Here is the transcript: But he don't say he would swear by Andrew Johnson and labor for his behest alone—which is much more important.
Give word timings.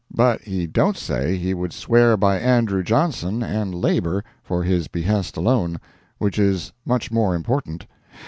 But 0.11 0.41
he 0.41 0.65
don't 0.65 0.97
say 0.97 1.37
he 1.37 1.53
would 1.53 1.71
swear 1.71 2.17
by 2.17 2.39
Andrew 2.39 2.81
Johnson 2.81 3.43
and 3.43 3.75
labor 3.75 4.23
for 4.41 4.63
his 4.63 4.87
behest 4.87 5.37
alone—which 5.37 6.39
is 6.39 6.73
much 6.87 7.11
more 7.11 7.35
important. 7.35 7.85